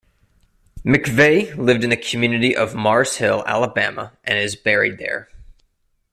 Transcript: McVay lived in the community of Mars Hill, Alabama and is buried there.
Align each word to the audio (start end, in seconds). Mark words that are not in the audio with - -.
McVay 0.83 1.55
lived 1.55 1.83
in 1.83 1.91
the 1.91 1.95
community 1.95 2.55
of 2.55 2.73
Mars 2.73 3.17
Hill, 3.17 3.43
Alabama 3.45 4.13
and 4.23 4.39
is 4.39 4.55
buried 4.55 4.97
there. 4.97 5.29